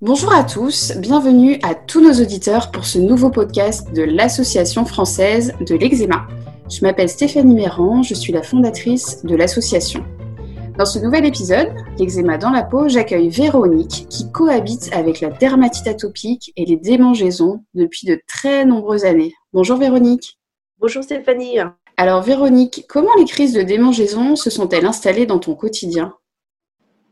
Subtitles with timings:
[0.00, 5.52] Bonjour à tous, bienvenue à tous nos auditeurs pour ce nouveau podcast de l'Association française
[5.60, 6.26] de l'eczéma.
[6.70, 10.04] Je m'appelle Stéphanie Méran, je suis la fondatrice de l'association.
[10.78, 15.88] Dans ce nouvel épisode, l'eczéma dans la peau, j'accueille Véronique qui cohabite avec la dermatite
[15.88, 19.34] atopique et les démangeaisons depuis de très nombreuses années.
[19.52, 20.38] Bonjour Véronique.
[20.78, 21.58] Bonjour Stéphanie.
[22.00, 26.14] Alors Véronique, comment les crises de démangeaisons se sont-elles installées dans ton quotidien?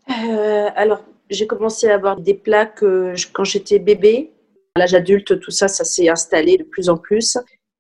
[0.09, 2.85] Euh, Alors j'ai commencé à avoir des plaques
[3.33, 4.33] quand j'étais bébé.
[4.77, 7.37] À l'âge adulte, tout ça, ça s'est installé de plus en plus.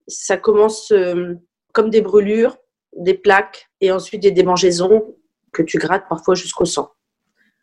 [0.08, 1.34] Ça commence euh,
[1.72, 2.56] comme des brûlures,
[2.96, 5.14] des plaques et ensuite des démangeaisons
[5.52, 6.90] que tu grattes parfois jusqu'au sang.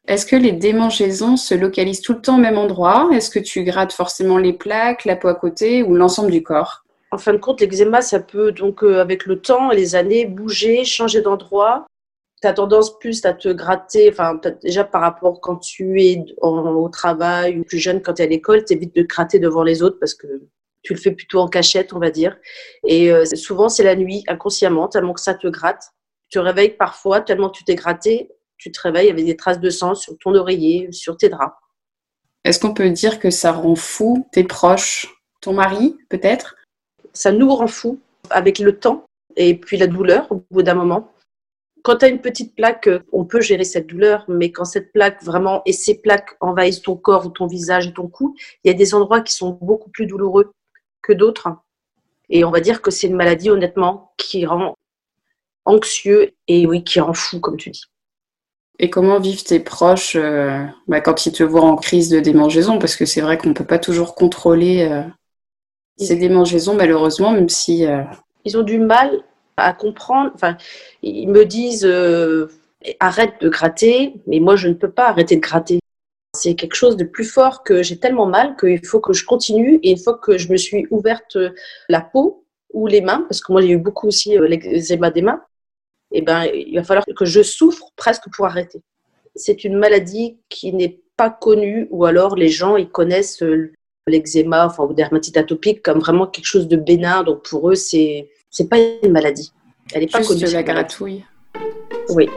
[0.07, 3.10] Est-ce que les démangeaisons se localisent tout le temps au même endroit?
[3.12, 6.83] Est-ce que tu grattes forcément les plaques, la peau à côté ou l'ensemble du corps?
[7.13, 10.26] En fin de compte, l'eczéma, ça peut donc euh, avec le temps et les années
[10.26, 11.85] bouger, changer d'endroit
[12.41, 16.90] tu as tendance plus à te gratter, enfin, déjà par rapport quand tu es au
[16.90, 19.82] travail ou plus jeune quand tu es à l'école, tu évites de gratter devant les
[19.82, 20.27] autres parce que
[20.82, 22.35] tu le fais plutôt en cachette, on va dire.
[22.85, 25.85] Et euh, souvent, c'est la nuit, inconsciemment, tellement que ça te gratte.
[26.27, 29.62] Tu te réveilles parfois, tellement que tu t'es gratté, tu te réveilles avec des traces
[29.62, 31.55] de sang sur ton oreiller, sur tes draps.
[32.43, 35.07] Est-ce qu'on peut dire que ça rend fou tes proches,
[35.40, 36.57] ton mari peut-être?
[37.14, 41.12] Ça nous rend fou avec le temps et puis la douleur au bout d'un moment.
[41.84, 45.22] Quand tu as une petite plaque, on peut gérer cette douleur, mais quand cette plaque
[45.22, 48.78] vraiment et ces plaques envahissent ton corps ou ton visage ton cou, il y a
[48.78, 50.54] des endroits qui sont beaucoup plus douloureux
[51.02, 51.50] que d'autres.
[52.30, 54.76] Et on va dire que c'est une maladie, honnêtement, qui rend
[55.66, 57.84] anxieux et oui, qui rend fou, comme tu dis.
[58.80, 62.80] Et comment vivent tes proches euh, bah, quand ils te voient en crise de démangeaison?
[62.80, 65.03] Parce que c'est vrai qu'on ne peut pas toujours contrôler euh,
[65.97, 67.86] ces démangeaisons, malheureusement, même si...
[68.46, 69.24] Ils ont du mal
[69.58, 70.31] à comprendre.
[70.35, 70.58] Enfin,
[71.02, 72.47] ils me disent euh,
[73.00, 75.80] arrête de gratter, mais moi je ne peux pas arrêter de gratter.
[76.35, 79.79] C'est quelque chose de plus fort que j'ai tellement mal qu'il faut que je continue
[79.84, 81.38] et une fois que je me suis ouverte
[81.90, 85.22] la peau ou les mains, parce que moi j'ai eu beaucoup aussi euh, l'eczéma des
[85.22, 85.44] mains,
[86.12, 88.81] et eh ben il va falloir que je souffre presque pour arrêter.
[89.35, 93.72] C'est une maladie qui n'est pas connue ou alors les gens ils connaissent euh,
[94.08, 98.30] l'eczéma enfin ou dermatite atopique comme vraiment quelque chose de bénin donc pour eux c'est
[98.53, 99.52] c'est pas une maladie.
[99.94, 100.46] Elle est pas connue.
[100.46, 101.25] la gratouille.
[102.09, 102.30] Oui.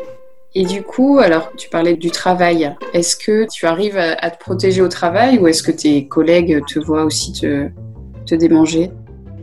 [0.54, 2.74] Et du coup, alors tu parlais du travail.
[2.94, 6.78] Est-ce que tu arrives à, te protéger au travail ou est-ce que tes collègues te
[6.78, 7.68] voient aussi te,
[8.24, 8.90] te démanger?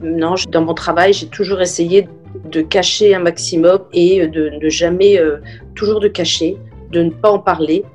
[0.02, 2.10] Non, dans mon travail, j'ai toujours essayé
[2.46, 5.38] de cacher un maximum et de ne jamais, euh,
[5.76, 6.58] toujours de cacher,
[6.92, 7.86] de ne pas en parler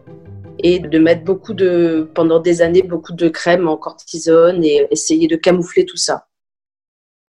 [0.59, 5.29] et de mettre beaucoup de, pendant des années, beaucoup de crème en cortisone et essayer
[5.29, 6.29] de camoufler tout ça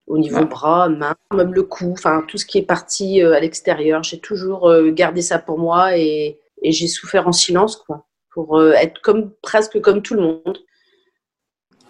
[0.09, 3.39] au niveau bras, mains, même le cou, enfin tout ce qui est parti euh, à
[3.39, 4.03] l'extérieur.
[4.03, 8.73] J'ai toujours euh, gardé ça pour moi et, j'ai souffert en silence, quoi, pour euh,
[8.73, 10.57] être comme presque comme tout le monde.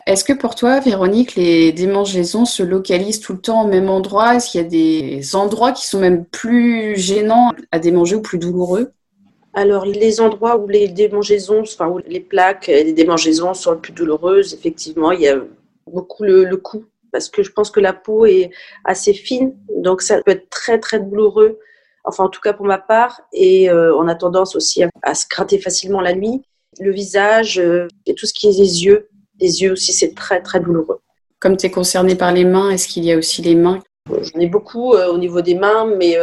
[0.05, 4.35] Est-ce que pour toi, Véronique, les démangeaisons se localisent tout le temps au même endroit?
[4.35, 8.38] Est-ce qu'il y a des endroits qui sont même plus gênants à démanger ou plus
[8.38, 8.91] douloureux?
[9.53, 13.79] Alors, les endroits où les démangeaisons, enfin, où les plaques et les démangeaisons sont les
[13.79, 15.41] plus douloureuses, effectivement, il y a
[15.87, 18.51] beaucoup le, le cou parce que je pense que la peau est
[18.85, 21.59] assez fine, donc ça peut être très très douloureux.
[22.05, 25.25] Enfin, en tout cas pour ma part, et euh, on a tendance aussi à, se
[25.29, 26.41] gratter facilement la nuit.
[26.79, 30.41] Le visage euh, et tout ce qui est les yeux, les yeux aussi, c'est très
[30.41, 30.99] très douloureux.
[31.39, 33.79] Comme tu es concernée par les mains, est-ce qu'il y a aussi les mains?
[34.09, 36.17] J'en ai beaucoup euh, au niveau des mains, mais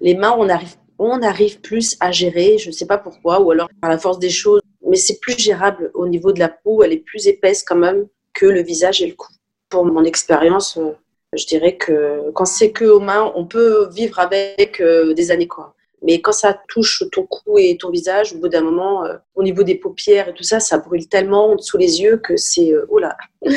[0.00, 3.50] les mains, on arrive, on arrive plus à gérer, je ne sais pas pourquoi, ou
[3.50, 6.82] alors par la force des choses, mais c'est plus gérable au niveau de la peau,
[6.82, 9.32] elle est plus épaisse quand même que le visage et le cou
[9.70, 10.92] pour mon expérience, euh,
[11.32, 15.48] je dirais que quand c'est que aux mains, on peut vivre avec euh, des années
[15.48, 15.74] quoi.
[16.02, 19.42] Mais quand ça touche ton cou et ton visage, au bout d'un moment, euh, au
[19.42, 22.98] niveau des paupières et tout ça, ça brûle tellement sous les yeux que c'est oh
[22.98, 23.16] là,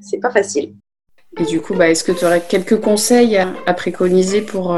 [0.00, 0.74] c'est pas facile.
[1.38, 4.76] Et du coup, bah, est-ce que tu aurais quelques conseils à, préconiser pour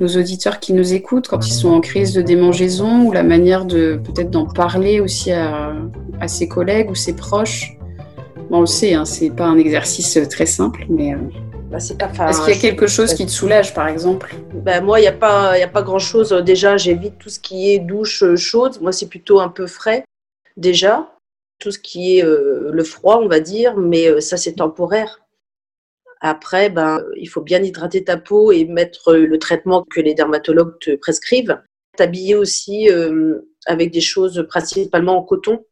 [0.00, 3.64] nos auditeurs qui nous écoutent quand ils sont en crise de démangeaison ou la manière
[3.64, 5.74] de peut-être d'en parler aussi à,
[6.20, 7.78] à ses collègues ou ses proches?
[8.50, 11.14] On le sait, hein, c'est pas un exercice euh, très simple, mais.
[11.14, 11.18] Euh,
[11.70, 14.34] bah, Est-ce qu'il y a quelque chose qui te soulage, par exemple?
[14.54, 16.30] Bah, Moi, il n'y a pas, a pas grand-chose.
[16.44, 18.78] Déjà, j'évite tout ce qui est douche euh, chaude.
[18.80, 20.04] Moi, c'est plutôt un peu frais,
[20.56, 21.12] déjà.
[21.58, 25.18] Tout ce qui est le froid, on va dire, mais ça, c'est temporaire.
[26.20, 30.78] Après, ben, il faut bien hydrater ta peau et mettre le traitement que les dermatologues
[30.80, 31.60] te prescrivent.
[31.96, 32.88] T'habiller aussi
[33.66, 35.64] avec des choses principalement en coton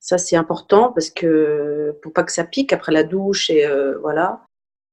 [0.00, 3.98] ça, c'est important parce que pour pas que ça pique après la douche et euh,
[4.00, 4.44] voilà.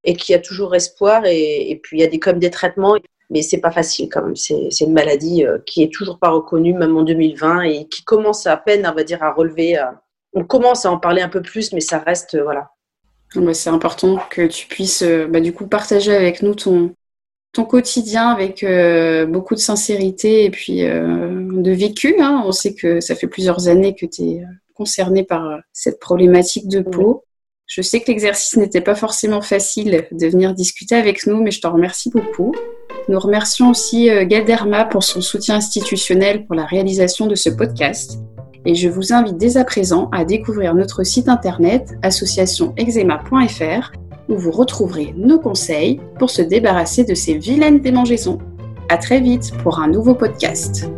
[0.04, 1.22] Et qu'il y a toujours espoir.
[1.26, 2.96] Et, puis, il y a des, comme des traitements.
[3.30, 4.36] mais c'est pas facile quand même.
[4.36, 8.56] C'est une maladie qui est toujours pas reconnue, même en 2020, et qui commence à
[8.56, 9.82] peine, on va dire, à relever.
[10.34, 12.70] on commence à en parler un peu plus, mais ça reste, voilà.
[13.34, 16.94] Bah, c'est important que tu puisses, bah, du coup, partager avec nous ton,
[17.52, 18.64] ton quotidien avec
[19.28, 22.16] beaucoup de sincérité et puis de vécu.
[22.20, 22.42] Hein.
[22.46, 24.42] On sait que ça fait plusieurs années que tu es
[24.74, 27.24] concerné par cette problématique de peau.
[27.66, 31.60] Je sais que l'exercice n'était pas forcément facile de venir discuter avec nous, mais je
[31.60, 32.54] t'en remercie beaucoup.
[33.08, 38.18] Nous remercions aussi euh, Galderma pour son soutien institutionnel pour la réalisation de ce podcast.
[38.66, 43.92] Et je vous invite dès à présent à découvrir notre site internet associationexema.fr
[44.28, 48.38] où vous retrouverez nos conseils pour se débarrasser de ces vilaines démangeaisons.
[48.88, 50.90] À très vite pour un nouveau podcast.